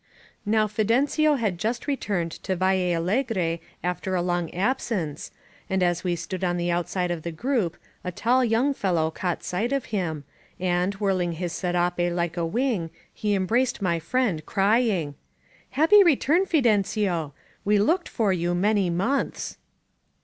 [0.47, 5.29] Now Fidencio had just returned to Valle Allegre after a long absence,
[5.69, 9.43] and as we stood on the outside of the group a tall young fellow caught
[9.43, 10.23] sight of him,
[10.59, 15.13] and, whirling his serape like a wing, he embraced my friend, crying:
[15.69, 17.33] Happy return, Fidencio!
[17.63, 19.59] We looked for you many months